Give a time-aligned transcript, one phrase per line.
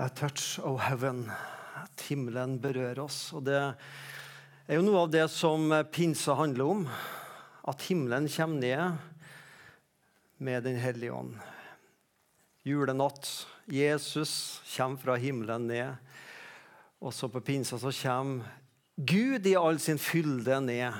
[0.00, 1.30] A touch of heaven.
[1.76, 3.34] At himmelen berører oss.
[3.36, 6.86] Og det er jo noe av det som pinsa handler om.
[7.68, 8.94] At himmelen kommer ned
[10.40, 11.34] med Den hellige ånd.
[12.64, 13.28] Julenatt.
[13.68, 15.92] Jesus kommer fra himmelen ned.
[17.04, 18.48] Og så på pinsa så kommer
[18.96, 20.96] Gud i all sin fylde ned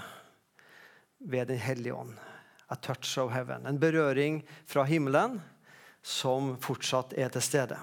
[1.24, 2.12] ved Den hellige ånd.
[2.68, 3.64] A touch of heaven.
[3.64, 5.40] En berøring fra himmelen
[6.02, 7.80] som fortsatt er til stede.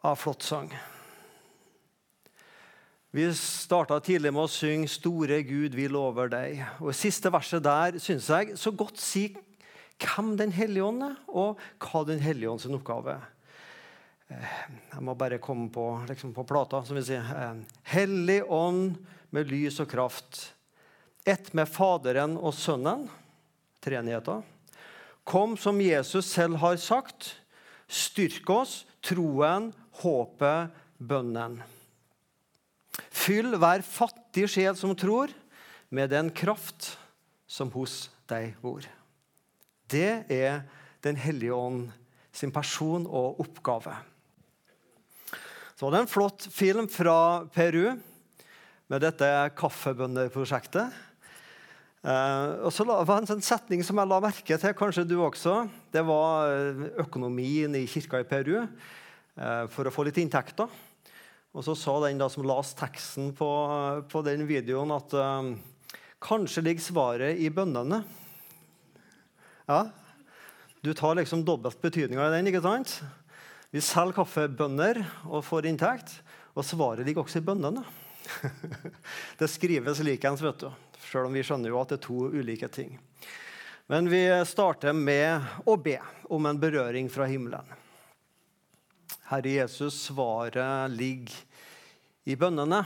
[0.00, 0.70] Av flott sang.
[3.10, 6.62] Vi starta tidlig med å synge 'Store Gud, vi lover deg'.
[6.80, 9.36] Og Siste verset der syns jeg så godt sier
[10.00, 13.28] hvem Den hellige ånd er, og hva Den hellige ånd oppgave er.
[14.30, 17.64] Jeg må bare komme på, liksom på plata, som vi sier.
[17.82, 18.96] Hellig ånd
[19.30, 20.54] med lys og kraft.
[21.26, 23.08] Ett med Faderen og Sønnen.
[23.82, 24.42] Treenigheta.
[25.24, 27.34] Kom som Jesus selv har sagt.
[27.90, 31.58] Styrk oss, troen, håpet, bønnen.
[33.10, 35.32] Fyll hver fattig sjel som tror,
[35.90, 36.92] med den kraft
[37.50, 38.84] som hos deg bor.
[39.90, 40.62] Det er
[41.00, 41.86] Den hellige ånd
[42.36, 43.94] sin person og oppgave.
[45.72, 47.94] Så var det en flott film fra Peru
[48.92, 50.92] med dette kaffebønnerprosjektet.
[52.00, 55.18] Uh, og så var det en sånn setning som jeg la merke til, kanskje du
[55.20, 55.66] også.
[55.92, 60.70] Det var eh, økonomien i kirka i Peru uh, for å få litt inntekter.
[61.52, 63.50] Og så sa den da som las teksten på,
[64.08, 65.52] på den videoen, at uh,
[66.24, 68.00] kanskje ligger svaret i bønnene.
[69.68, 69.84] Ja,
[70.80, 72.46] Du tar liksom dobbelt betydninga i den.
[72.48, 73.02] ikke sant?
[73.70, 76.22] Vi selger kaffebønner og får inntekt,
[76.56, 77.84] og svaret ligger også i bønnene.
[79.38, 80.89] det skrives likeens, vet du.
[81.10, 82.92] Selv om vi skjønner jo at det er to ulike ting.
[83.90, 85.96] Men vi starter med å be
[86.30, 87.66] om en berøring fra himmelen.
[89.26, 91.34] Herre Jesus, svaret ligger
[92.30, 92.84] i bønnene.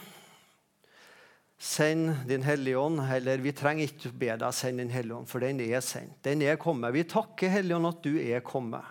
[1.61, 3.03] Send Din Hellige Ånd.
[3.13, 6.17] Eller vi trenger ikke be deg send Din Hellige Ånd, for den er sendt.
[6.25, 6.97] Den er kommet.
[6.97, 8.89] Vi takker Hellige Ånd at du er kommet.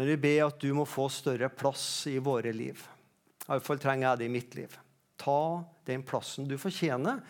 [0.00, 2.80] Men vi ber at du må få større plass i våre liv.
[3.50, 4.80] Iallfall trenger jeg det i mitt liv.
[5.20, 5.40] Ta
[5.84, 7.20] den plassen du fortjener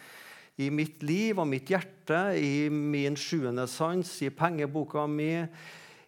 [0.61, 5.33] i mitt liv og mitt hjerte, i min sjuende sans, i pengeboka mi,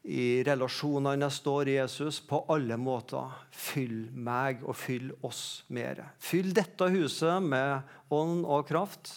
[0.03, 2.19] i relasjonene jeg står i Jesus.
[2.27, 3.31] På alle måter.
[3.55, 6.03] Fyll meg og fyll oss mer.
[6.19, 9.15] Fyll dette huset med ånd og kraft.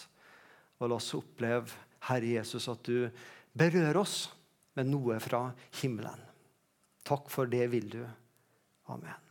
[0.78, 1.74] Og la oss oppleve,
[2.06, 3.08] Herre Jesus, at du
[3.56, 4.18] berører oss
[4.78, 5.48] med noe fra
[5.80, 6.22] himmelen.
[7.06, 8.02] Takk for det vil du.
[8.92, 9.25] Amen.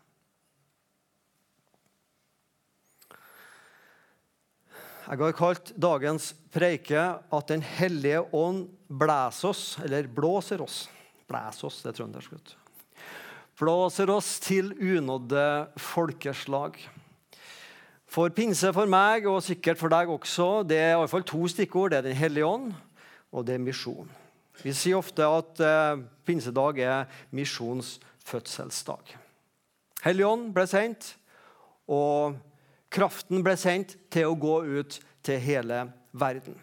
[5.06, 10.88] Jeg har kalt dagens preike at Den hellige ånd blæser oss, eller blåser oss.
[11.30, 12.56] Blæser oss, det er trøndersk.
[13.60, 16.80] Blåser oss til unådde folkeslag.
[18.10, 21.44] For pinse for meg, og sikkert for deg også, det er i alle fall to
[21.54, 21.92] stikkord.
[21.94, 22.74] Det er Den hellige ånd,
[23.32, 24.10] og det er misjon.
[24.64, 29.14] Vi sier ofte at eh, pinsedag er misjons fødselsdag.
[30.02, 31.14] Hellig ånd ble sendt,
[31.86, 32.40] og
[32.96, 35.82] Kraften ble sendt til å gå ut til hele
[36.16, 36.56] verden.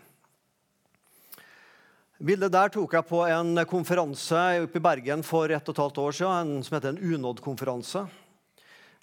[2.22, 5.98] Bildet der tok jeg på en konferanse oppe i Bergen for ett og et halvt
[5.98, 8.04] år siden, som heter en unådd-konferanse.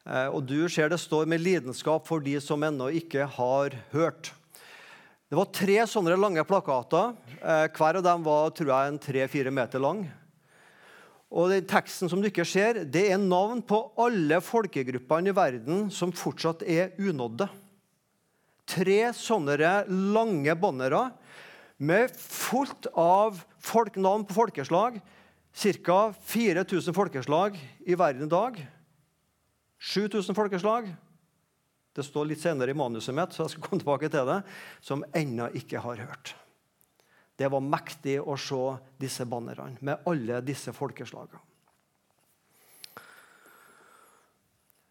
[0.08, 4.32] Eh, og du ser det står med lidenskap for de som ennå ikke har hørt.
[5.30, 7.12] Det var tre sånne lange plakater.
[7.38, 10.08] Eh, hver av dem var tror jeg, en tre-fire meter lang.
[11.30, 15.90] Og den Teksten som du ikke ser, det er navn på alle folkegruppene i verden
[15.94, 17.46] som fortsatt er unådde.
[18.70, 21.04] Tre sånne lange bannere
[21.80, 25.00] med fullt av folk, navn på folkeslag.
[25.54, 26.00] Ca.
[26.34, 28.60] 4000 folkeslag i verden i dag.
[29.80, 30.90] 7000 folkeslag.
[31.96, 34.42] Det står litt senere i manuset mitt, så jeg skal komme tilbake til det,
[34.86, 36.34] som ennå ikke har hørt.
[37.40, 38.64] Det var mektig å se
[39.00, 41.40] disse bannerne med alle disse folkeslagene.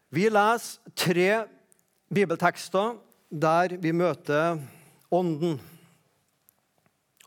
[0.09, 1.29] Vi leser tre
[2.09, 2.95] bibeltekster
[3.29, 4.57] der vi møter
[5.13, 5.59] Ånden.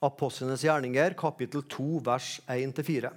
[0.02, 3.12] Apostlenes gjerninger, kapittel 2, vers 1-4.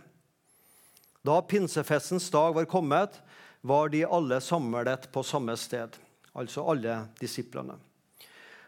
[1.26, 3.18] Da pinsefestens dag var kommet,
[3.66, 5.98] var de alle samlet på samme sted,
[6.38, 7.80] altså alle disiplene.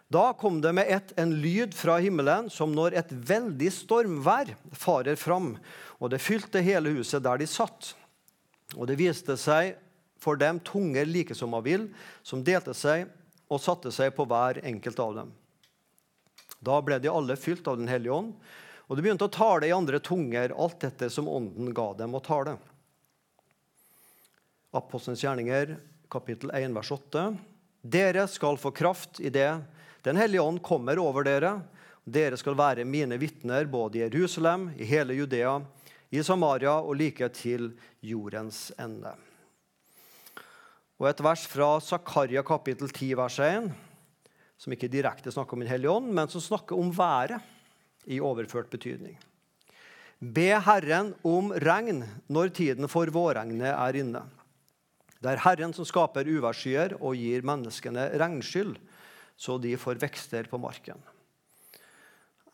[0.08, 5.20] Da kom det med ett en lyd fra himmelen som når et veldig stormvær farer
[5.20, 5.58] fram,
[6.00, 7.92] og det fylte hele huset der de satt.
[8.76, 9.76] Og det viste seg
[10.24, 11.90] for dem tunger like som av vill,
[12.24, 13.10] som delte seg
[13.52, 15.36] og satte seg på hver enkelt av dem.
[16.64, 18.34] Da ble de alle fylt av Den hellige ånd,
[18.88, 22.24] og de begynte å tale i andre tunger, alt dette som Ånden ga dem å
[22.24, 22.56] tale.
[24.72, 25.76] Apostelens gjerninger,
[26.12, 27.32] kapittel 1, vers 8.
[27.84, 29.50] Dere skal få kraft i det
[30.08, 31.50] Den hellige ånd kommer over dere.
[32.08, 35.58] Dere skal være mine vitner både i Jerusalem, i hele Judea,
[36.16, 39.12] i Samaria og like til jordens ende.
[40.98, 43.68] Og et vers fra Zakaria kapittel 10, vers 1,
[44.58, 47.44] som ikke direkte snakker om Den hellige ånd, men som snakker om været
[48.08, 49.20] i overført betydning.
[50.24, 54.24] Be Herren om regn når tiden for vårregnet er inne.
[55.20, 58.78] Det er Herren som skaper uværsskyer og gir menneskene regnskyld,
[59.38, 60.98] så de får vekster på marken.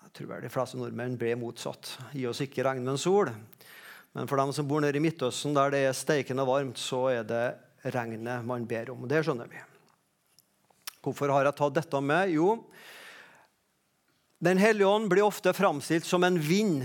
[0.04, 1.96] Jeg tror de fleste nordmenn ble motsatt.
[2.14, 3.32] Gi oss ikke regn, men sol.
[4.14, 7.24] Men for dem som bor nede i Midtøsten, der det er steikende varmt, så er
[7.26, 7.46] det
[7.96, 9.08] regnet man ber om.
[9.10, 9.62] Det skjønner vi.
[11.04, 12.36] Hvorfor har jeg tatt dette med?
[12.36, 12.64] Jo,
[14.44, 16.84] Den hellige ånd blir ofte framstilt som en vind.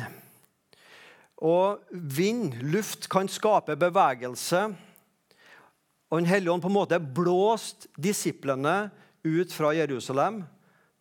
[1.42, 4.60] Og vind, luft, kan skape bevegelse.
[6.08, 8.92] Og Den hellige ånd på en måte blåst disiplene
[9.28, 10.42] ut fra Jerusalem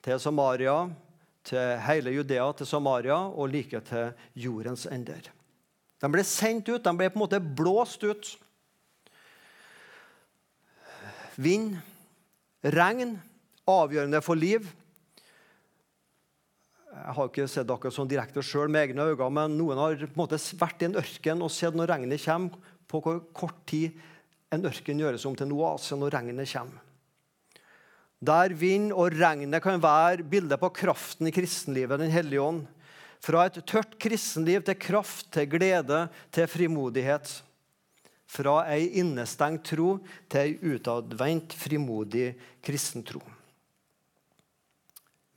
[0.05, 0.75] til Samaria,
[1.47, 5.31] til hele Judea, til Samaria og like til jordens ender.
[5.97, 8.33] De ble sendt ut, de ble på en måte blåst ut.
[11.37, 11.77] Vind,
[12.61, 13.15] regn,
[13.69, 14.67] avgjørende for liv.
[16.97, 20.09] Jeg har ikke sett dere sånn direkte sjøl med egne øyne, men noen har på
[20.09, 23.97] en måte vært i en ørken og sett når regnet kommer, på hvor kort tid
[24.55, 26.86] en ørken gjøres om til en oase når regnet kommer.
[28.17, 32.65] Der vind og regnet kan være bildet på kraften i kristenlivet, Den hellige ånd.
[33.21, 37.43] Fra et tørt kristenliv til kraft, til glede, til frimodighet.
[38.27, 39.99] Fra ei innestengt tro
[40.29, 43.21] til ei utadvendt, frimodig kristentro.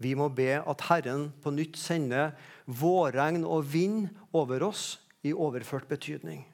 [0.00, 2.32] Vi må be at Herren på nytt sender
[2.64, 6.46] vårregn og vind over oss i overført betydning.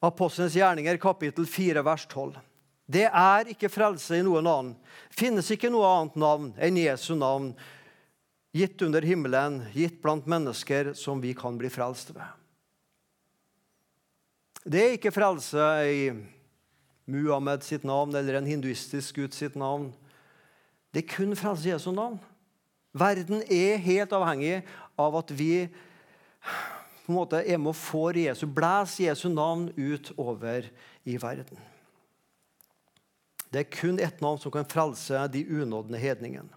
[0.00, 2.38] Apostelens gjerninger, kapittel 4, vers 12.
[2.90, 4.74] Det er ikke frelse i noen annen.
[5.14, 7.52] Finnes ikke noe annet navn enn Jesu navn,
[8.56, 12.26] gitt under himmelen, gitt blant mennesker, som vi kan bli frelst ved.
[14.66, 16.10] Det er ikke frelse i
[17.10, 19.88] Muhammed sitt navn eller en hinduistisk gud sitt navn.
[20.90, 22.18] Det er kun frelse i Jesu navn.
[22.90, 24.60] Verden er helt avhengig
[24.98, 25.68] av at vi
[27.06, 30.66] på en måte er med og får Jesu, blæs Jesu navn ut over
[31.06, 31.69] i verden.
[33.50, 36.54] Det er kun ett navn som kan frelse de unådne hedningene.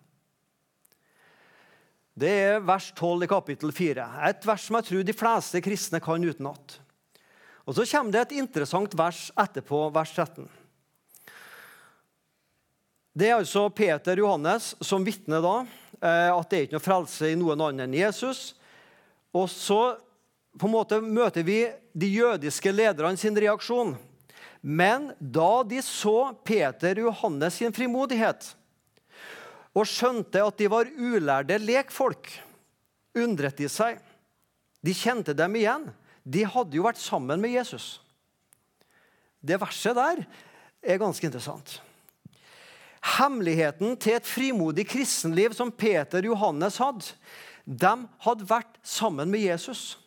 [2.13, 4.05] Det er vers 12 i kapittel 4.
[4.29, 6.77] Et vers som jeg tror de fleste kristne kan utenat.
[7.65, 10.49] Og Så kommer det et interessant vers etterpå, vers 13.
[13.13, 15.65] Det er altså Peter Johannes som vitner da,
[16.01, 18.53] eh, at det er ikke noe frelse i noen annen enn Jesus.
[19.33, 19.97] Og så
[20.57, 21.59] på en måte møter vi
[21.93, 23.95] de jødiske lederne sin reaksjon.
[24.63, 28.53] Men da de så Peter og Johannes sin frimodighet
[29.73, 32.29] og skjønte at de var ulærde lekfolk,
[33.17, 33.97] undret de seg.
[34.85, 35.89] De kjente dem igjen
[36.23, 37.97] de hadde jo vært sammen med Jesus.
[39.43, 40.21] Det verset der
[40.83, 41.81] er ganske interessant.
[43.17, 47.09] Hemmeligheten til et frimodig kristenliv som Peter og Johannes hadde,
[47.67, 47.93] de
[48.23, 49.97] hadde vært sammen med Jesus.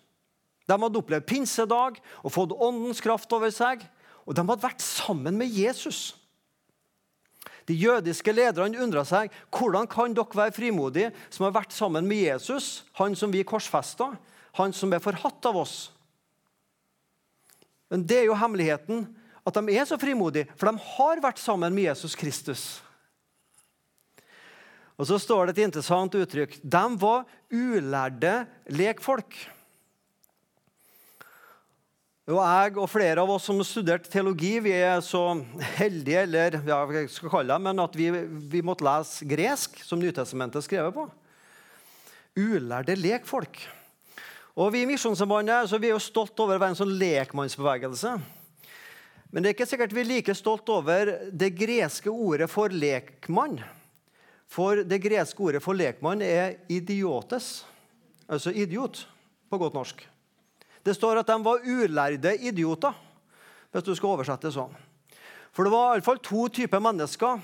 [0.65, 3.84] De hadde opplevd pinsedag og fått åndens kraft over seg.
[4.26, 6.16] Og de hadde vært sammen med Jesus.
[7.66, 12.26] De jødiske lederne undra seg hvordan kan dere være frimodige som har vært sammen med
[12.28, 14.12] Jesus, han som vi korsfesta,
[14.58, 15.76] han som er forhatt av oss.
[17.90, 19.06] Men det er jo hemmeligheten.
[19.46, 22.64] At de er så frimodige, for de har vært sammen med Jesus Kristus.
[24.98, 26.56] Og så står det et interessant uttrykk.
[26.64, 28.32] De var ulærde
[28.74, 29.36] lekfolk.
[32.26, 35.20] Og jeg og flere av oss som studerte teologi, vi er så
[35.76, 38.08] heldige eller, ja, jeg skal kalle det, men at vi,
[38.50, 41.04] vi måtte lese gresk, som Nytestamentet er skrevet på.
[42.34, 43.60] Ulærde lekfolk.
[44.58, 48.16] Og Vi i Misjonssambandet så vi er jo stolt over å være en sånn lekmannsbevegelse.
[49.30, 53.60] Men det er ikke sikkert vi er like stolt over det greske ordet for lekmann.
[54.50, 57.60] For det greske ordet for lekmann er idiotes,
[58.26, 59.04] altså idiot
[59.46, 60.06] på godt norsk.
[60.86, 62.94] Det står at de var ulærde idioter,
[63.74, 64.74] hvis du skal oversette det sånn.
[65.50, 67.40] For det var iallfall to typer mennesker.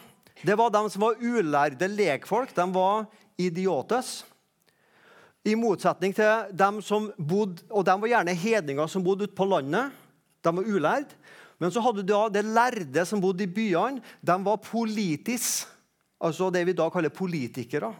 [0.46, 2.52] Det var de som var ulærde lekfolk.
[2.54, 3.08] De var
[3.40, 4.20] idiotes.
[5.42, 9.48] I motsetning til dem som bodde Og de var gjerne hedninger som bodde ute på
[9.48, 9.90] landet.
[10.44, 11.18] De var ulærde.
[11.58, 14.02] Men så hadde du da det lærde som bodde i byene.
[14.22, 15.66] De var politis,
[16.22, 17.90] altså det vi da kaller politikere.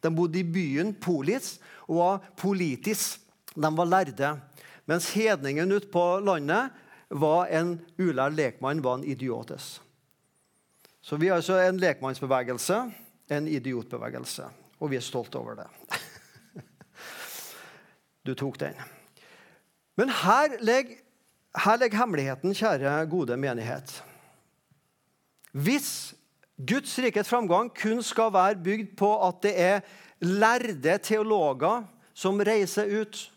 [0.00, 3.18] De bodde i byen polis og var politis.
[3.54, 4.34] De var lærde.
[4.90, 6.72] Mens hedningen ute på landet
[7.14, 9.76] var en ulærd lekmann var en idiotes.
[11.00, 12.80] Så vi har altså en lekmannsbevegelse,
[13.30, 14.48] en idiotbevegelse.
[14.80, 15.68] Og vi er stolte over det.
[18.26, 18.74] Du tok den.
[19.96, 20.98] Men her ligger,
[21.64, 23.94] her ligger hemmeligheten, kjære, gode menighet.
[25.52, 26.14] Hvis
[26.58, 29.80] Guds rikets framgang kun skal være bygd på at det er
[30.20, 33.30] lærde teologer som reiser ut,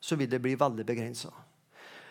[0.00, 1.30] så vil det bli veldig begrensa.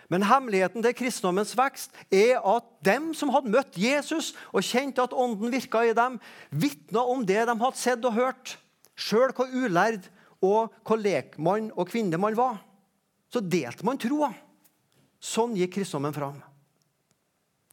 [0.08, 5.16] Men hemmeligheten til kristendommens vekst er at dem som hadde møtt Jesus og kjente at
[5.16, 6.16] ånden virka i dem,
[6.52, 8.56] vitna om det de hadde sett og hørt,
[8.96, 10.08] sjøl hvor ulærd
[10.40, 12.62] og hvor lekmann og kvinne man var.
[13.28, 14.32] Så delte man troa.
[15.20, 16.40] Sånn gikk kristendommen fram.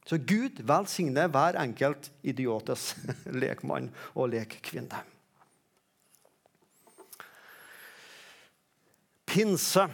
[0.04, 2.92] Så Gud velsigne hver enkelt idiotes
[3.42, 5.04] lekmann og lekkvinne.
[9.25, 9.87] Pinse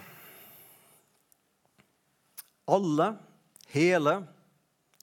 [2.70, 3.10] alle,
[3.74, 4.14] hele,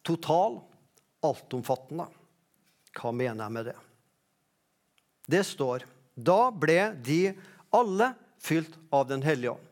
[0.06, 0.62] total,
[1.26, 2.08] altomfattende.
[2.98, 3.78] Hva mener jeg med det?
[5.28, 5.86] Det står
[6.18, 7.22] da ble de
[7.76, 9.66] alle fylt av Den hellige ånd.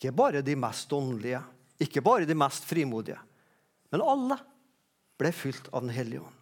[0.00, 1.42] Ikke bare de mest åndelige,
[1.80, 3.18] ikke bare de mest frimodige,
[3.92, 4.38] men alle
[5.20, 6.36] ble fylt av Den hellige ånd.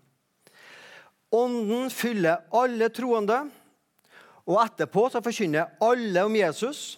[1.35, 3.43] Ånden fyller alle troende,
[4.49, 6.97] og etterpå så forkynner alle om Jesus.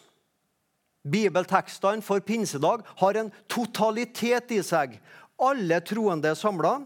[1.09, 4.99] Bibeltekstene for pinsedag har en totalitet i seg.
[5.41, 6.81] Alle troende er samla.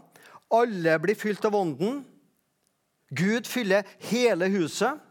[0.53, 2.03] Alle blir fylt av Ånden.
[3.15, 5.01] Gud fyller hele huset.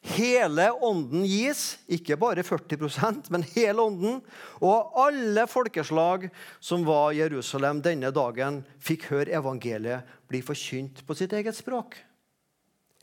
[0.00, 4.22] Hele Ånden gis, ikke bare 40% men hele Ånden.
[4.64, 11.16] Og alle folkeslag som var i Jerusalem denne dagen, fikk høre evangeliet bli forkynt på
[11.18, 11.98] sitt eget språk.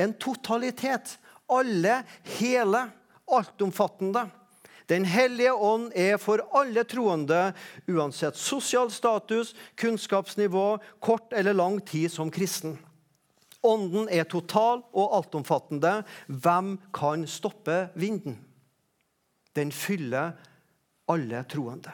[0.01, 1.19] En totalitet.
[1.53, 2.01] Alle,
[2.39, 2.81] hele,
[3.29, 4.25] altomfattende.
[4.87, 7.51] Den hellige ånd er for alle troende,
[7.91, 12.77] uansett sosial status, kunnskapsnivå, kort eller lang tid som kristen.
[13.67, 16.05] Ånden er total og altomfattende.
[16.27, 18.37] Hvem kan stoppe vinden?
[19.57, 20.37] Den fyller
[21.11, 21.91] alle troende.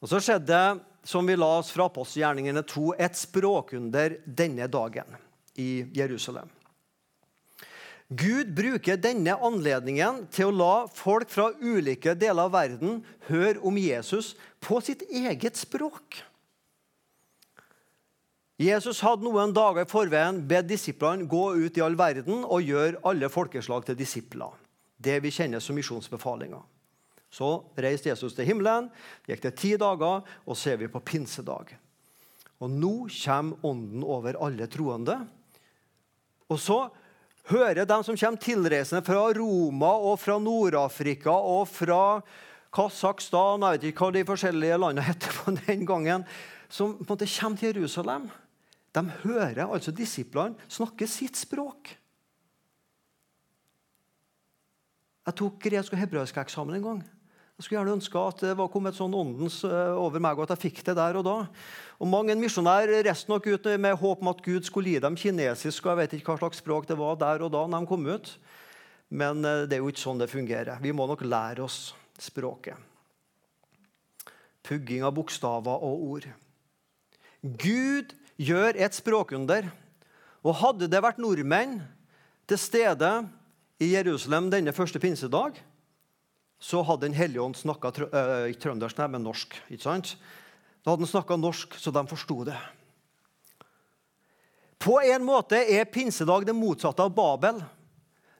[0.00, 5.16] Og Så skjedde, som vi la oss fra apostelgjerningene 2, et språkunder denne dagen
[5.58, 6.48] i Jerusalem.
[8.10, 13.76] Gud bruker denne anledningen til å la folk fra ulike deler av verden høre om
[13.78, 16.18] Jesus på sitt eget språk.
[18.60, 22.98] Jesus hadde noen dager i forveien bedt disiplene gå ut i all verden og gjøre
[23.08, 24.58] alle folkeslag til disipler.
[25.00, 26.60] Det vi kjenner som misjonsbefalinger.
[27.30, 27.48] Så
[27.78, 28.90] reiste Jesus til himmelen,
[29.24, 31.70] gikk det ti dager, og så er vi på pinsedag.
[32.60, 35.14] Og Nå kommer Ånden over alle troende.
[36.50, 36.82] Og så
[37.48, 42.20] hører de som kommer tilreisende fra Roma og fra Nord-Afrika og fra
[42.70, 46.26] Kasakhstan Jeg vet ikke hva de forskjellige landene heter på den gangen.
[46.70, 48.28] Som på en måte kommer til Jerusalem.
[48.94, 51.96] De hører altså disiplene snakke sitt språk.
[55.26, 57.02] Jeg tok gresk og hebraisk eksamen en gang.
[57.60, 60.54] Jeg skulle gjerne ønske at det var kommet sånn åndens eh, over meg, og at
[60.54, 61.34] jeg fikk det der og da.
[62.00, 65.84] Og Mange misjonær reiste nok ut med håp om at Gud skulle gi dem kinesisk.
[65.84, 68.08] og jeg vet ikke hva slags språk det var der og da når de kom
[68.08, 68.32] ut.
[69.12, 70.80] Men eh, det er jo ikke sånn det fungerer.
[70.80, 72.80] Vi må nok lære oss språket.
[74.64, 76.32] Pugging av bokstaver og ord.
[77.44, 79.68] Gud gjør et språkunder.
[80.40, 81.82] Og hadde det vært nordmenn
[82.48, 83.18] til stede
[83.76, 85.60] i Jerusalem denne første pinsedag,
[86.60, 89.56] så hadde Den hellige ånd snakka uh, trøndersk, nei, men norsk.
[89.72, 90.14] ikke sant?
[90.84, 92.58] Da hadde han snakka norsk, så de forsto det.
[94.80, 97.60] På en måte er pinsedag det motsatte av Babel.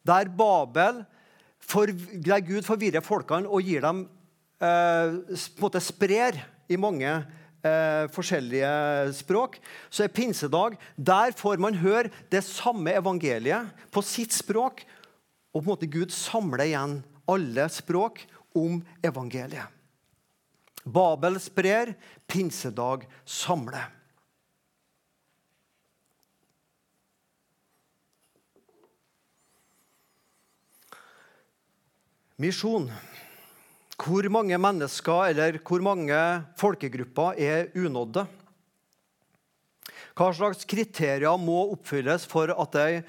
[0.09, 1.03] Der Babel,
[1.61, 6.41] for, der Gud forvirrer folkene og gir dem øh, på en måte sprer
[6.73, 7.11] i mange
[7.61, 9.59] øh, forskjellige språk,
[9.93, 14.81] så er pinsedag Der får man høre det samme evangeliet på sitt språk,
[15.53, 17.00] og på en måte Gud samler igjen
[17.31, 18.25] alle språk
[18.57, 19.69] om evangeliet.
[20.85, 21.95] Babel sprer,
[22.27, 23.89] pinsedag samler.
[32.41, 32.89] Misjon.
[34.01, 36.17] Hvor mange mennesker eller hvor mange
[36.57, 38.25] folkegrupper er unådde?
[40.17, 43.03] Hva slags kriterier må oppfylles for at ei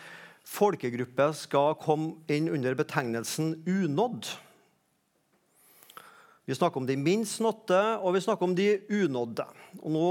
[0.51, 4.27] folkegruppe skal komme inn under betegnelsen unådd.
[6.49, 9.45] Vi snakker om de minst nådde, og vi snakker om de unådde.
[9.79, 10.07] Og nå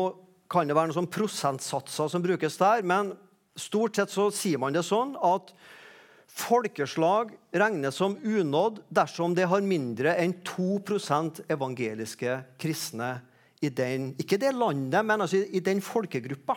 [0.51, 3.13] kan det være noen sånn prosentsatser som brukes der, men
[3.59, 5.53] stort sett så sier man det sånn at
[6.31, 13.17] Folkeslag regnes som unådd dersom det har mindre enn 2% evangeliske kristne
[13.61, 16.55] i den, ikke det landet, men altså i den folkegruppa.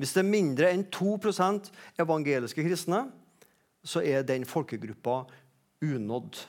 [0.00, 1.70] Hvis det er mindre enn 2%
[2.00, 3.04] evangeliske kristne,
[3.84, 5.22] så er den folkegruppa
[5.82, 6.44] unådd.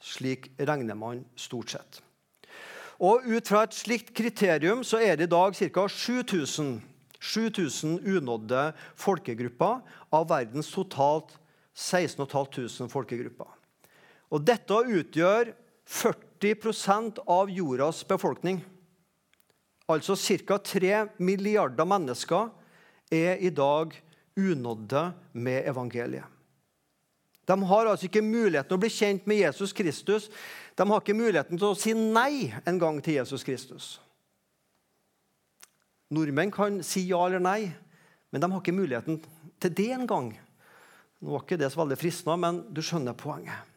[0.00, 2.00] Slik regner man stort sett.
[3.00, 5.86] Og Ut fra et slikt kriterium så er det i dag ca.
[5.88, 6.80] 7000,
[7.20, 8.64] 7000 unådde
[8.96, 9.80] folkegrupper
[10.12, 11.36] av verdens totalt
[11.76, 13.48] 16 500 folkegrupper.
[14.30, 15.52] Og dette utgjør
[15.88, 18.60] 40% av jordas befolkning.
[19.90, 20.58] Altså ca.
[20.58, 22.50] 3 milliarder mennesker
[23.10, 23.94] er i dag
[24.36, 26.24] unådde med evangeliet.
[27.48, 30.28] De har altså ikke muligheten å bli kjent med Jesus Kristus.
[30.78, 33.88] De har ikke muligheten til å si nei en gang til Jesus Kristus.
[36.14, 37.72] Nordmenn kan si ja eller nei,
[38.30, 39.18] men de har ikke muligheten
[39.62, 40.30] til det engang.
[41.20, 43.69] Nå var ikke det så veldig fristende, men du skjønner poenget.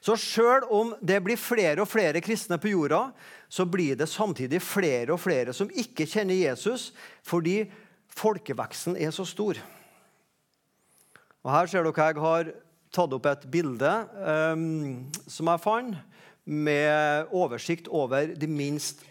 [0.00, 3.08] Så sjøl om det blir flere og flere kristne på jorda,
[3.50, 6.92] så blir det samtidig flere og flere som ikke kjenner Jesus,
[7.26, 7.64] fordi
[8.18, 9.58] folkeveksten er så stor.
[11.44, 12.52] Og Her ser dere jeg har
[12.94, 13.90] tatt opp et bilde
[14.52, 15.98] um, som jeg fant,
[16.48, 19.02] med oversikt over de minst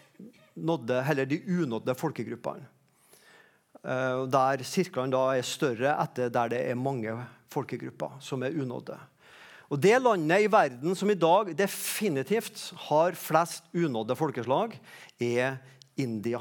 [0.58, 2.66] nådde, eller de unådde folkegruppene.
[3.78, 7.14] Uh, der sirklene da er større etter der det er mange
[7.52, 8.98] folkegrupper som er unådde.
[9.68, 14.78] Og Det landet i verden som i dag definitivt har flest unådde folkeslag,
[15.20, 15.58] er
[15.96, 16.40] India.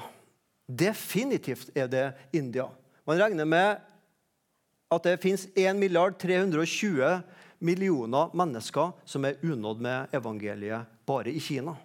[0.67, 2.69] Definitivt er det India.
[3.07, 3.84] Man regner med
[4.88, 7.19] at det fins 1 milliard 320
[7.60, 11.75] millioner mennesker som er unådd med evangeliet bare i Kina.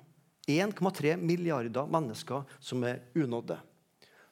[0.46, 3.58] 1,3 milliarder mennesker som er unådde.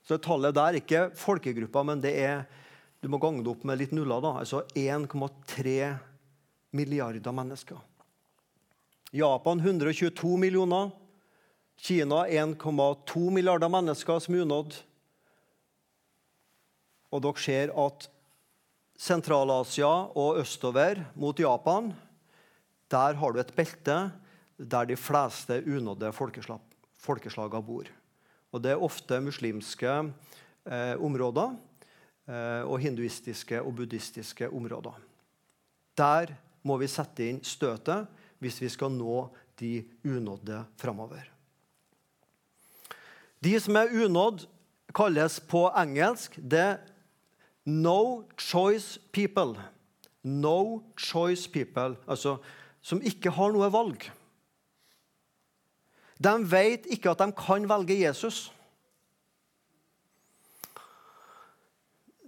[0.06, 2.46] Så Tallet der er ikke folkegrupper, men det er
[3.00, 4.20] du må gange det opp med litt nuller.
[4.20, 6.09] da, altså 1,3
[6.70, 7.78] milliarder mennesker.
[9.10, 10.90] Japan 122 millioner.
[11.76, 14.76] Kina 1,2 milliarder mennesker som er unådd.
[17.10, 18.06] Og dere ser at
[19.00, 21.88] Sentral-Asia og østover mot Japan,
[22.92, 23.96] der har du et belte
[24.60, 26.60] der de fleste unådde folkeslag,
[27.00, 27.88] folkeslagene bor.
[28.52, 29.90] Og Det er ofte muslimske
[30.66, 31.56] eh, områder
[32.28, 34.98] eh, og hinduistiske og buddhistiske områder.
[35.96, 38.08] Der må vi sette inn støtet
[38.40, 39.26] hvis vi skal nå
[39.60, 41.26] de unådde framover.
[43.40, 44.46] De som er unådd,
[44.94, 46.80] kalles på engelsk det
[47.64, 49.54] no choice people.
[50.22, 52.38] No choice people, altså
[52.82, 54.08] som ikke har noe valg.
[56.20, 58.50] De vet ikke at de kan velge Jesus.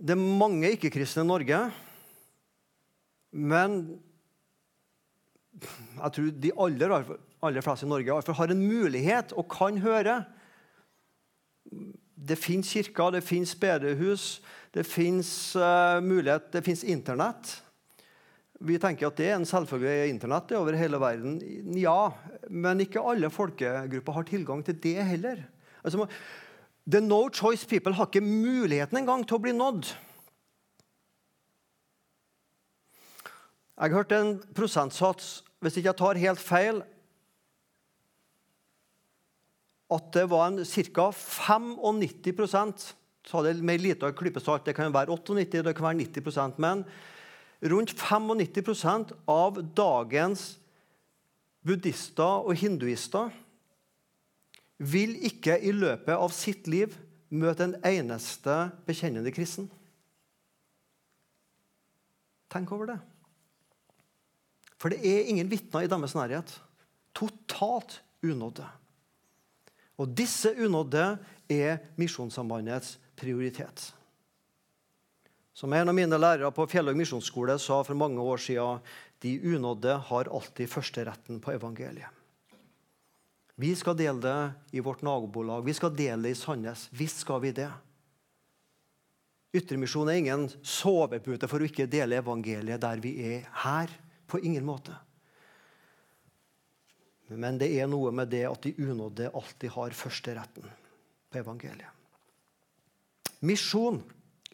[0.03, 1.59] Det er mange ikke-kristne i Norge,
[3.33, 3.77] men
[5.63, 6.95] jeg tror de aller,
[7.43, 10.23] aller fleste i Norge har en mulighet og kan høre.
[12.23, 14.41] Det fins kirker, det fins bedehus,
[14.75, 17.59] det fins uh, mulighet, det fins Internett.
[18.63, 21.41] Vi tenker at det er en selvfølge Internett over hele verden.
[21.79, 22.13] Ja,
[22.49, 25.43] men ikke alle folkegrupper har tilgang til det heller.
[25.83, 26.07] Altså,
[26.87, 29.91] the no choice people har ikke muligheten engang til å bli nådd.
[33.83, 36.83] Jeg hørte en prosentsats hvis ikke jeg tar helt feil,
[39.93, 41.07] at det var ca.
[41.13, 42.93] 95%
[43.25, 44.65] så det med lite av salt.
[44.67, 46.85] Det kan være 98 det kan være 90% Men
[47.63, 50.59] rundt 95% av dagens
[51.63, 53.31] buddhister og hinduister
[54.83, 56.97] vil ikke i løpet av sitt liv
[57.31, 59.71] møte en eneste bekjennende kristen.
[62.51, 62.99] Tenk over det.
[64.83, 66.51] For det er ingen vitner i deres nærhet.
[67.15, 68.67] Totalt unådde.
[70.03, 71.05] Og disse unådde
[71.53, 73.93] er Misjonssambandets prioritet.
[75.55, 78.81] Som en av mine lærere på Fjellhaug misjonsskole sa for mange år siden,
[79.23, 82.09] de unådde har alltid førsteretten på evangeliet.
[83.55, 86.89] Vi skal dele det i vårt nabolag, vi skal dele det i Sandnes.
[86.91, 87.69] Visst skal vi det.
[89.55, 93.93] Ytremisjon er ingen sovepute for å ikke dele evangeliet der vi er her.
[94.33, 94.97] På ingen måte.
[97.29, 100.65] Men det er noe med det at de unådde alltid har førsteretten
[101.33, 101.89] på evangeliet.
[103.43, 104.01] Misjon,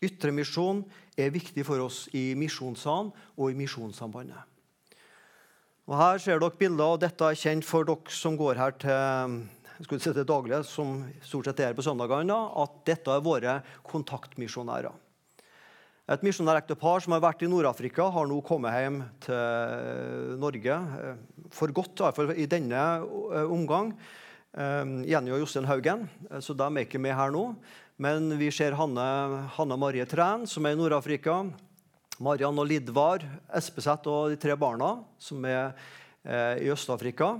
[0.02, 0.82] ytremisjon,
[1.18, 4.38] er viktig for oss i Misjonssalen og i Misjonssambandet.
[5.88, 9.38] Og Her ser dere bilder, og dette er kjent for dere som går her til,
[9.94, 14.92] si til daglig, som stort sett er her på søndagene, at dette er våre kontaktmisjonærer.
[16.08, 20.76] Et misjonærektepar som har vært i Nord-Afrika, har nå kommet hjem til Norge.
[21.04, 21.18] eh,
[21.52, 23.92] For godt, iallfall i denne eh, omgang.
[24.56, 26.08] Eh, Jenny og Jostein Haugen.
[26.30, 27.54] eh, Så de er ikke med her nå.
[27.98, 31.52] Men vi ser Hanne, Hanne Marie Træn, som er i Nord-Afrika.
[32.18, 33.20] Mariann og Lidvar
[33.54, 35.74] Espeseth og de tre barna, som er
[36.24, 37.38] eh, i Øst-Afrika.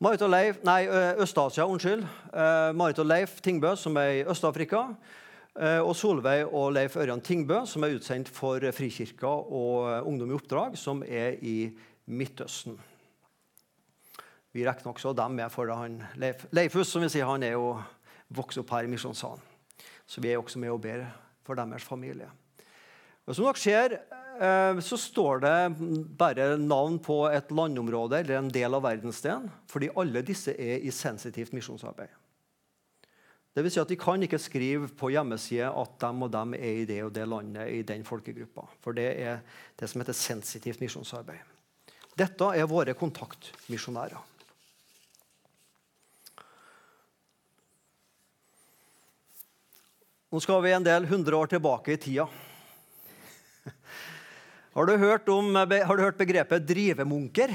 [0.00, 2.06] Marit og Leif, nei, Øst-Asia, unnskyld.
[2.32, 4.94] Eh, Marit og Leif Tingbø, som er i Øst-Afrika.
[5.52, 10.30] Eh, og Solveig og Leif Ørjan Tingbø, som er utsendt for Frikirka og eh, Ungdom
[10.32, 11.68] i oppdrag, som er i
[12.08, 12.78] Midtøsten.
[14.52, 17.74] Vi regner også dem med, for han Leif, Leifus som vi sier, han er jo
[18.32, 19.44] vokst opp her i Misjonssalen.
[20.08, 21.04] Så vi er også med og ber
[21.44, 22.30] for deres familie.
[23.28, 23.98] Og som dere ser,
[24.40, 25.54] eh, så står det
[26.16, 30.96] bare navn på et landområde eller en del av verdensdelen, fordi alle disse er i
[30.96, 32.21] sensitivt misjonsarbeid.
[33.52, 36.82] Det vil si at De kan ikke skrive på hjemmesida at dem og dem er
[36.82, 38.64] i det og det landet, i den folkegruppa.
[38.80, 39.42] For det er
[39.76, 41.50] det som heter sensitivt misjonsarbeid.
[42.16, 44.30] Dette er våre kontaktmisjonærer.
[50.32, 52.24] Nå skal vi en del hundre år tilbake i tida.
[54.72, 57.52] Har du hørt, om, har du hørt begrepet drivemunker?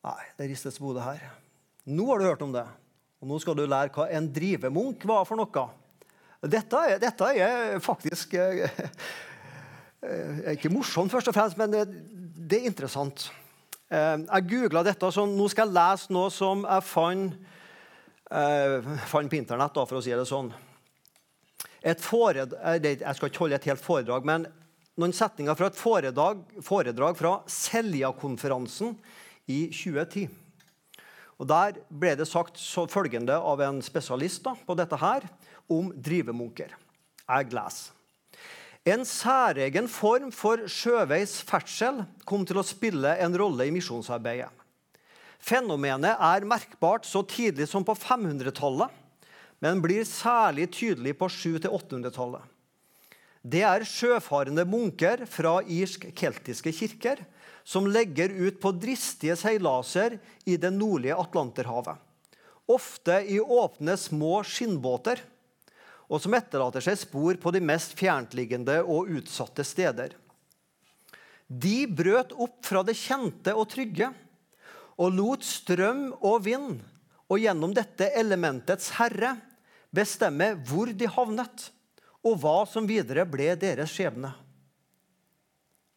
[0.00, 1.26] Nei, det ristes hodet her.
[1.90, 2.66] Nå har du hørt om det.
[3.20, 5.66] Og nå skal du lære hva en drivemunk var for noe.
[6.40, 8.62] Dette dette er faktisk eh,
[10.06, 13.26] eh, Ikke morsomt, først og fremst, men det, det er interessant.
[13.90, 17.36] Eh, jeg googla dette, så nå skal jeg lese noe som jeg fant,
[18.30, 20.52] eh, fant på Internett, da, for å si det sånn.
[21.82, 24.46] Et fored, eh, det- jeg skal ikke holde et helt foredrag, men
[24.96, 28.94] noen setninger fra et foredrag, foredrag fra Selja-konferansen
[29.48, 30.30] i 2010.
[31.40, 35.24] Og Der ble det sagt så følgende av en spesialist da, på dette her
[35.72, 36.74] om drivemunker.
[37.30, 37.72] Jeg.
[38.84, 44.50] En særegen form for sjøveis ferdsel kom til å spille en rolle i misjonsarbeidet.
[45.40, 48.90] Fenomenet er merkbart så tidlig som på 500-tallet,
[49.60, 52.42] men blir særlig tydelig på 700-800-tallet.
[53.40, 57.22] Det er sjøfarende munker fra irsk-keltiske kirker
[57.70, 62.00] som legger ut på dristige seilaser i det nordlige Atlanterhavet.
[62.66, 65.20] Ofte i åpne, små skinnbåter,
[66.10, 70.16] og som etterlater seg spor på de mest fjerntliggende og utsatte steder.
[71.46, 74.10] De brøt opp fra det kjente og trygge
[74.98, 76.82] og lot strøm og vind
[77.30, 79.36] og gjennom dette elementets herre
[79.94, 81.70] bestemme hvor de havnet,
[82.26, 84.34] og hva som videre ble deres skjebne.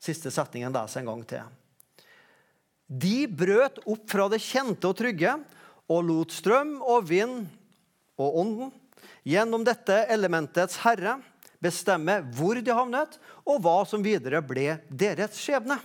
[0.03, 1.51] Siste setningen leser en gang til.
[2.93, 5.33] De brøt opp fra det kjente og trygge
[5.89, 7.47] og lot strøm og vind
[8.21, 8.73] og ånden
[9.25, 11.17] gjennom dette elementets herre
[11.63, 15.77] bestemme hvor de havnet, og hva som videre ble deres skjebne.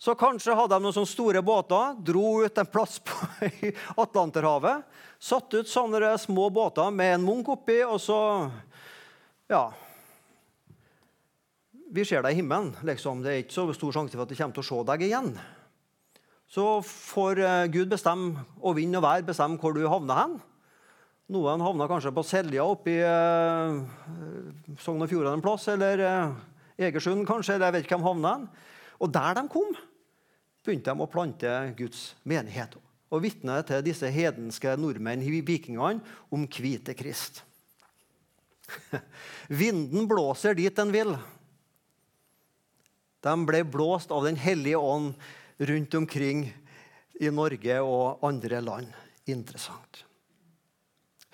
[0.00, 3.18] Så kanskje hadde de noen sånne store båter, dro ut en plass på
[4.04, 4.86] Atlanterhavet,
[5.20, 8.18] satt ut sånne små båter med en munk oppi, og så
[9.50, 9.68] Ja.
[11.90, 12.70] Vi ser deg i himmelen.
[12.86, 13.22] liksom.
[13.24, 15.32] Det er ikke så stor sjanse for at vi kommer til å se deg igjen.
[16.50, 20.36] Så får eh, Gud bestemme, og vind og vær bestemme hvor du havner hen.
[21.30, 26.86] Noen havna kanskje på Selja oppe i eh, Sogn og Fjordane en plass, eller eh,
[26.88, 28.46] Egersund kanskje, eller jeg vet ikke hvem havna hen.
[29.02, 29.74] Og der de kom,
[30.66, 32.78] begynte de å plante Guds menighet
[33.10, 35.98] og vitne til disse hedenske nordmenn, vikingene,
[36.30, 37.42] om hvite Krist.
[39.62, 41.16] Vinden blåser dit den vil.
[43.20, 45.14] De ble blåst av Den hellige ånd
[45.58, 46.46] rundt omkring
[47.20, 48.88] i Norge og andre land.
[49.28, 50.04] Interessant.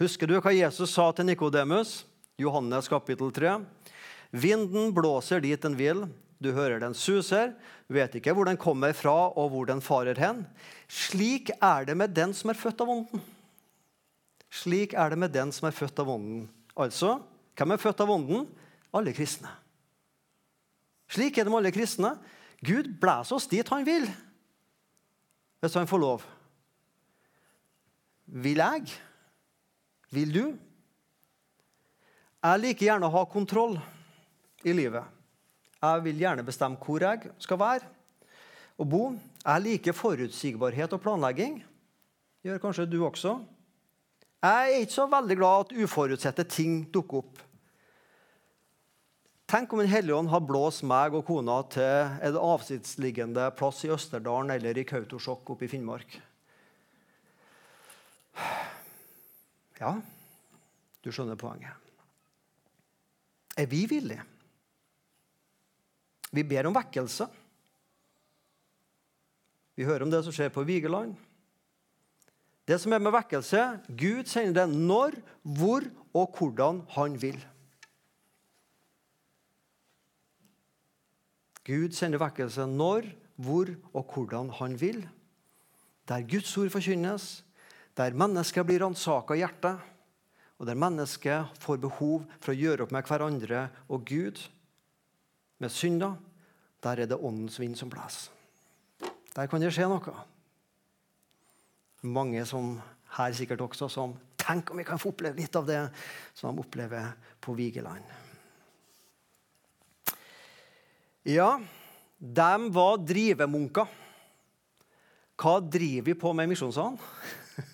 [0.01, 2.03] Husker du hva Jesus sa til Nikodemus?
[2.37, 3.55] Johannes kapittel 3.
[4.35, 6.03] Vinden blåser dit den vil,
[6.43, 7.55] du hører den suser,
[7.89, 10.43] vet ikke hvor den kommer fra og hvor den farer hen.
[10.91, 13.23] Slik er det med den som er født av ånden.
[14.53, 16.45] Slik er det med den som er født av ånden.
[16.77, 17.17] Altså,
[17.57, 18.45] hvem er født av ånden?
[18.93, 19.49] Alle kristne.
[21.13, 22.15] Slik er det med alle kristne.
[22.67, 24.07] Gud blæser oss dit han vil,
[25.61, 26.25] hvis han får lov.
[28.27, 28.95] Vil jeg?
[30.11, 30.45] Vil du?
[32.47, 33.77] Jeg liker gjerne å ha kontroll
[34.67, 35.05] i livet.
[35.83, 37.93] Jeg vil gjerne bestemme hvor jeg skal være
[38.77, 39.03] og bo.
[39.45, 41.61] Jeg liker forutsigbarhet og planlegging.
[42.47, 43.37] Gjør kanskje du også.
[44.43, 47.46] Jeg er ikke så veldig glad at uforutsette ting dukker opp.
[49.47, 54.51] Tenk om en helligånd har blåst meg og kona til en avsidesliggende plass i Østerdalen
[54.57, 56.19] eller i Kautokeino oppe i Finnmark.
[59.79, 59.97] Ja,
[61.05, 61.71] Du skjønner poenget.
[63.55, 64.25] Er vi villige?
[66.35, 67.29] Vi ber om vekkelse.
[69.79, 71.15] Vi hører om det som skjer på Vigeland.
[72.67, 77.39] Det som er med vekkelse Gud sender det når, hvor og hvordan han vil.
[81.67, 85.03] Gud sender vekkelse når, hvor og hvordan han vil.
[86.07, 87.43] Der Guds ord forkynnes,
[87.97, 89.81] der mennesker blir ransaka i hjertet,
[90.57, 94.41] og der mennesker får behov for å gjøre opp med hverandre og Gud
[95.61, 96.15] med synder,
[96.85, 98.31] der er det åndens vind som blåser.
[99.37, 100.15] Der kan det skje noe.
[102.07, 102.77] Mange som
[103.19, 104.15] her sikkert også som
[104.47, 105.81] Tenk om vi kan få oppleve litt av det
[106.37, 107.09] som de opplever
[107.43, 108.05] på Vigeland.
[111.27, 111.61] Ja,
[112.19, 113.89] de var drivemunker.
[115.35, 117.01] Hva driver vi på med i Misjonssalen?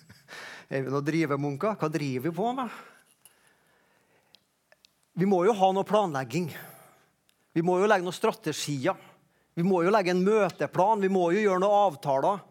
[0.73, 1.75] Er vi noen drivemunker?
[1.77, 2.79] Hva driver vi på med?
[5.21, 6.47] Vi må jo ha noe planlegging.
[7.53, 8.97] Vi må jo legge noen strategier.
[9.53, 11.05] Vi må jo legge en møteplan.
[11.05, 12.41] Vi må jo gjøre noen avtaler.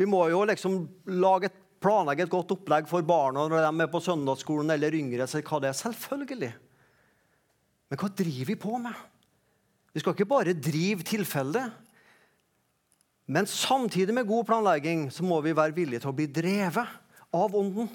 [0.00, 0.80] Vi må jo liksom
[1.20, 5.28] lage et, planlegge et godt opplegg for barna når de er på søndagsskolen eller yngre.
[5.28, 5.78] Så hva det er.
[5.84, 6.52] Selvfølgelig.
[7.92, 9.06] Men hva driver vi på med?
[9.92, 11.64] Vi skal ikke bare drive tilfeldig.
[13.28, 16.96] Men samtidig med god planlegging så må vi være villige til å bli drevet
[17.34, 17.90] av Ånden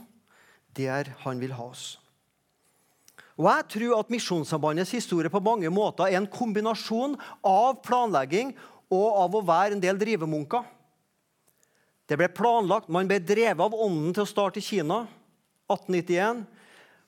[0.77, 1.97] der Han vil ha oss.
[3.37, 8.53] Og Jeg tror at Misjonssambandets historie på mange måter er en kombinasjon av planlegging
[8.93, 10.61] og av å være en del drivemunker.
[12.05, 15.07] Det ble planlagt, Man ble drevet av ånden til å starte i Kina
[15.71, 16.43] 1891.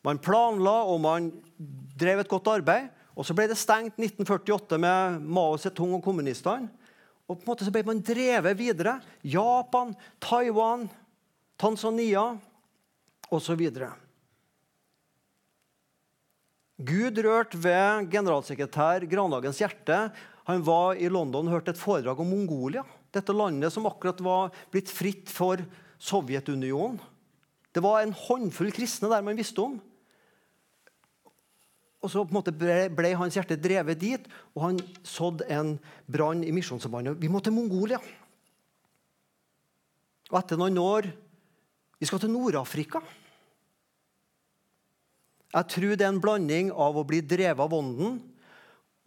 [0.06, 1.30] Man planla og man
[1.98, 2.90] drev et godt arbeid.
[3.16, 6.68] Og Så ble det stengt 1948 med Mao Zedong og kommunistene.
[7.26, 9.00] Og på en måte så ble man drevet videre.
[9.26, 10.86] Japan, Taiwan,
[11.58, 12.36] Tanzania
[13.34, 13.64] osv.
[16.76, 20.00] Gud rørte ved generalsekretær Granhagens hjerte.
[20.46, 22.84] Han var i London og hørte et foredrag om Mongolia.
[23.16, 25.64] Dette landet som akkurat var blitt fritt for
[25.98, 27.00] Sovjetunionen.
[27.74, 29.80] Det var en håndfull kristne der man visste om.
[32.06, 35.72] Og så på en måte ble, ble hans hjerte drevet dit, og han sådde en
[36.06, 37.18] brann i Misjonssambandet.
[37.18, 37.98] Vi må til Mongolia.
[40.30, 41.14] Og etter noen år
[41.96, 43.00] Vi skal til Nord-Afrika.
[45.56, 48.18] Jeg tror det er en blanding av å bli drevet av Ånden,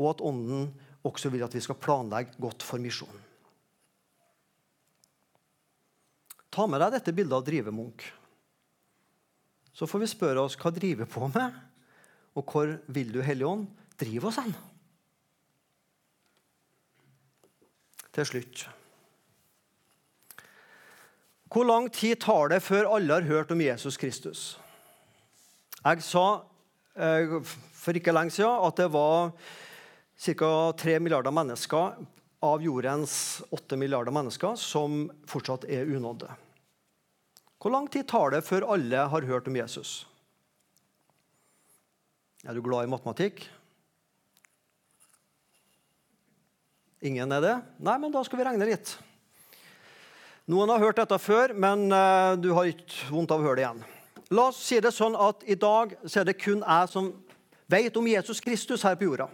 [0.01, 0.71] og at Ånden
[1.05, 3.21] også vil at vi skal planlegge godt for misjonen.
[6.49, 8.09] Ta med deg dette bildet av drivemunk.
[9.77, 11.61] Så får vi spørre oss hva driver på med,
[12.39, 13.67] og hvor vil du, Hellige Ånd,
[13.99, 14.55] drive oss hen?
[18.15, 18.65] Til slutt
[21.49, 24.59] Hvor lang tid tar det før alle har hørt om Jesus Kristus?
[25.85, 26.25] Jeg sa
[26.99, 27.39] eh,
[27.73, 29.31] for ikke lenge siden at det var
[30.19, 30.51] ca.
[30.77, 31.97] 3 milliarder mennesker
[32.45, 33.15] av jordens
[33.51, 36.29] 8 milliarder mennesker som fortsatt er unådde.
[37.59, 40.08] Hvor lang tid tar det før alle har hørt om Jesus?
[42.49, 43.43] Er du glad i matematikk?
[47.05, 47.57] Ingen er det?
[47.77, 48.95] Nei, men da skal vi regne litt.
[50.49, 53.67] Noen har hørt dette før, men eh, du har ikke vondt av å høre det
[53.67, 53.85] igjen.
[54.33, 57.13] La oss si det sånn at i dag så er det kun jeg som
[57.69, 59.29] vet om Jesus Kristus her på jorda.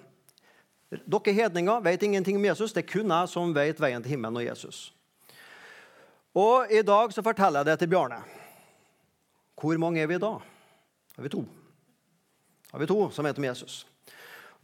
[0.90, 2.74] Dere hedninger vet ingenting om Jesus.
[2.74, 4.88] Det er kun jeg som vet veien til himmelen og Jesus.
[6.34, 8.24] Og I dag så forteller jeg det til Bjarne.
[9.54, 10.40] Hvor mange er vi da?
[11.14, 11.46] Er vi to?
[12.74, 13.84] Har vi to som vet om Jesus?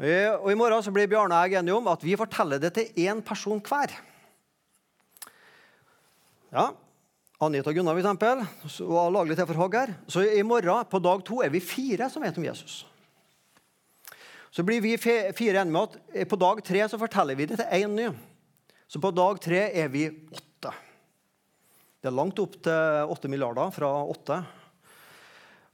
[0.02, 3.04] Og I morgen så blir Bjarne og jeg enige om at vi forteller det til
[3.06, 3.92] én person hver.
[6.50, 6.64] Ja,
[7.38, 8.42] Anita og Gunnar for eksempel,
[8.90, 9.78] var laglig til for hogg
[10.10, 12.82] Så i morgen, på dag to, er vi fire som vet om Jesus.
[14.50, 17.78] Så blir vi fire enige med at på dag tre så forteller vi det til
[17.78, 18.10] én ny.
[18.90, 20.74] Så på dag tre er vi åtte.
[22.02, 24.42] Det er langt opp til åtte milliarder fra åtte.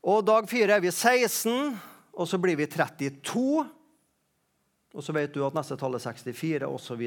[0.05, 3.67] Og dag fire er vi 16, og så blir vi 32.
[4.97, 7.03] Og så vet du at neste tall er 64, osv.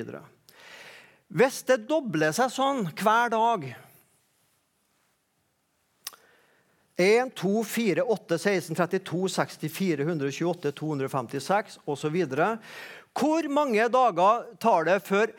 [1.29, 3.69] Hvis det dobler seg sånn hver dag
[6.99, 12.17] 1, 2, 4, 8, 16, 32, 64, 128, 256 osv.
[13.15, 15.31] Hvor mange dager tar det før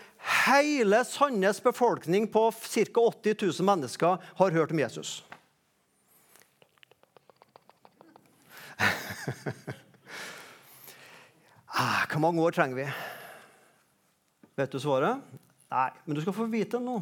[0.46, 3.04] hele Sandnes befolkning på ca.
[3.04, 5.20] 80 000 mennesker har hørt om Jesus?
[11.80, 12.86] ah, hvor mange år trenger vi?
[14.60, 15.14] Vet du svaret?
[15.70, 16.96] Nei, men du skal få vite nå.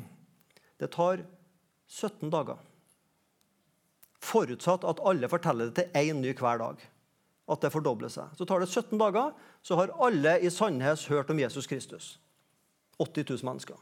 [0.78, 1.16] Det tar
[1.88, 2.58] 17 dager.
[4.22, 6.76] Forutsatt at alle forteller det til én ny hver dag.
[7.48, 8.28] At det fordobler seg.
[8.36, 9.32] Så tar det 17 dager,
[9.64, 12.18] så har alle i Sandnes hørt om Jesus Kristus.
[12.98, 13.78] 80 000 mennesker.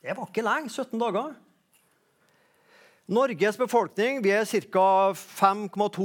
[0.00, 0.70] Det var ikke lenge.
[0.70, 1.34] 17 dager.
[3.10, 5.10] Norges befolkning vi er ca.
[5.12, 6.04] 5,2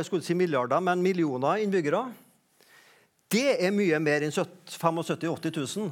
[0.00, 2.06] eh, si milliarder, men millioner innbyggere.
[3.28, 5.90] Det er mye mer enn 75 000-80 000.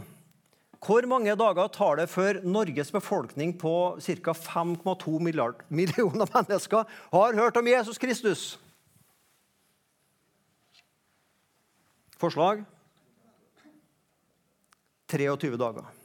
[0.81, 4.33] Hvor mange dager tar det før Norges befolkning på ca.
[4.33, 5.19] 5,2
[5.69, 8.47] millioner mennesker har hørt om Jesus Kristus?
[12.17, 12.65] Forslag
[15.13, 15.96] 23 dager.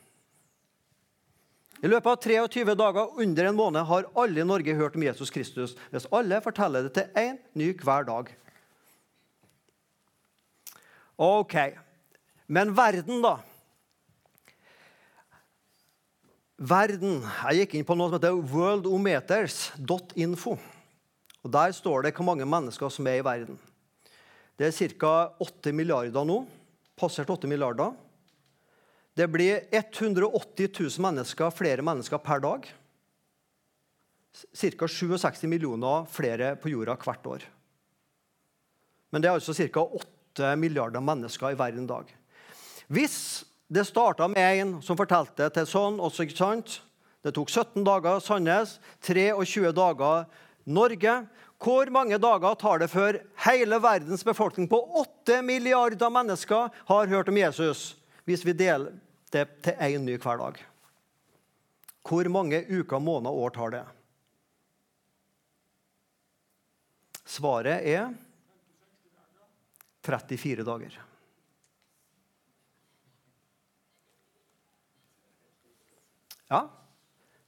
[1.81, 5.31] I løpet av 23 dager under en måned har alle i Norge hørt om Jesus
[5.33, 5.71] Kristus.
[5.89, 8.29] Hvis alle forteller det til én ny hver dag.
[11.17, 11.55] Ok.
[12.45, 13.39] Men verden, da?
[16.61, 20.53] Verden Jeg gikk inn på noe som heter worldometers.info.
[21.41, 23.57] Og Der står det hvor mange mennesker som er i verden.
[24.59, 25.33] Det er ca.
[25.41, 26.45] 8 milliarder nå.
[26.93, 27.97] Passert 8 milliarder.
[29.15, 32.67] Det blir 180 000 mennesker, flere mennesker per dag.
[34.31, 34.87] Ca.
[34.87, 37.45] 67 millioner flere på jorda hvert år.
[39.11, 39.83] Men det er altså ca.
[39.83, 42.13] 8 milliarder mennesker i verden i dag.
[42.87, 43.17] Hvis
[43.71, 45.99] det starta med en som fortalte til sånn.
[46.03, 46.81] Også, ikke sant?
[47.23, 50.25] Det tok 17 dager Sandnes, 23 dager
[50.67, 51.13] Norge.
[51.61, 57.31] Hvor mange dager tar det før hele verdens befolkning på 8 milliarder mennesker har hørt
[57.31, 57.93] om Jesus,
[58.27, 58.93] hvis vi deler
[59.31, 60.59] det til én ny hver dag?
[62.07, 63.85] Hvor mange uker, måneder, år tar det?
[67.25, 68.11] Svaret er
[70.03, 70.99] 34 dager.
[76.51, 76.67] Ja,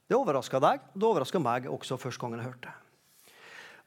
[0.08, 0.80] Det overraska deg.
[0.92, 2.74] Det overraska meg også første gangen jeg hørte det.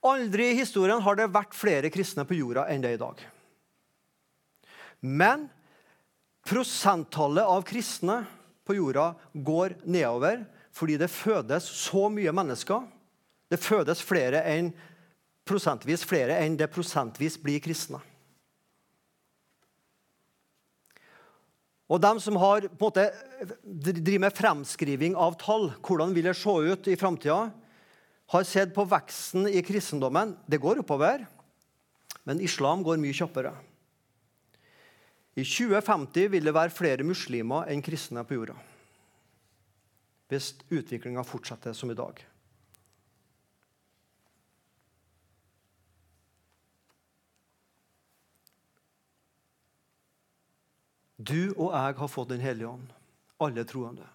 [0.08, 3.22] Aldri i historien har det vært flere kristne på jorda enn det er i dag.
[5.02, 5.46] Men
[6.48, 8.22] prosenttallet av kristne
[8.68, 10.46] på jorda går nedover
[10.78, 12.84] fordi det fødes så mye mennesker.
[13.50, 14.70] Det fødes flere enn,
[15.48, 18.00] prosentvis flere enn det prosentvis blir kristne.
[21.88, 23.06] Og de som har, måte,
[23.64, 27.48] driver med fremskriving av tall, hvordan vil det se ut i framtida,
[28.28, 30.36] har sett på veksten i kristendommen.
[30.44, 31.24] Det går oppover,
[32.28, 33.54] men islam går mye kjappere.
[35.38, 38.56] I 2050 vil det være flere muslimer enn kristne på jorda.
[40.32, 42.24] Hvis utviklinga fortsetter som i dag.
[51.18, 52.90] Du og jeg har fått Den hellige ånd,
[53.40, 54.10] alle troende.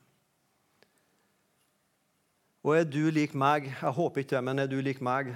[2.62, 5.34] Og er du lik meg, jeg håper ikke det, men er du lik meg,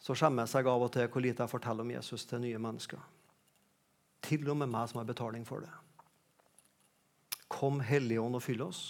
[0.00, 3.15] så skjemmes jeg av og til hvor lite jeg forteller om Jesus til nye mennesker.
[4.24, 5.72] Til og med meg som har betaling for det.
[7.52, 8.88] Kom, Hellige Ånd, og fyll oss.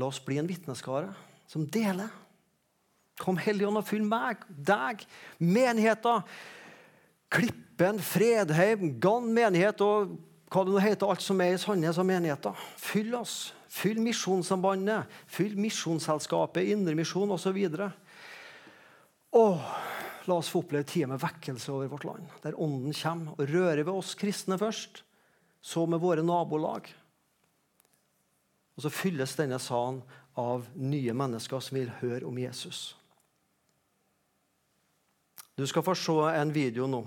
[0.00, 1.12] La oss bli en vitneskare
[1.50, 2.10] som deler.
[3.20, 5.04] Kom, Hellige Ånd, og fyll meg, deg,
[5.38, 6.26] menigheten.
[7.32, 10.16] Klippen, Fredheim, Gann menighet og
[10.52, 12.56] hva det nå heter, alt som er i Sandnes av menigheter.
[12.76, 13.54] Fyll oss.
[13.72, 17.56] Fyll Misjonssambandet, fyll Misjonsselskapet, Indremisjon osv.
[20.30, 23.82] La oss få oppleve tida med vekkelse over vårt land, der Ånden kommer og rører
[23.82, 25.02] ved oss kristne først,
[25.62, 26.90] så med våre nabolag.
[28.76, 30.00] Og så fylles denne salen
[30.38, 32.92] av nye mennesker som vil høre om Jesus.
[35.58, 37.02] Du skal få se en video nå.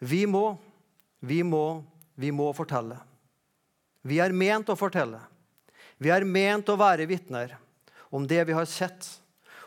[0.00, 0.56] Vi må,
[1.20, 1.82] vi må,
[2.16, 2.96] vi må fortelle.
[4.02, 5.20] Vi er ment å fortelle.
[6.00, 7.52] Vi er ment å være vitner
[8.10, 9.06] om det vi har sett,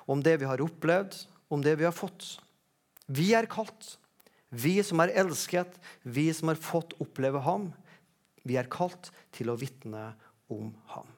[0.10, 1.16] om det vi har opplevd,
[1.54, 2.38] om det vi har fått.
[3.08, 3.98] Vi er kalt.
[4.54, 7.72] Vi som er elsket, vi som har fått oppleve ham.
[8.46, 10.12] Vi er kalt til å vitne
[10.52, 11.13] om ham.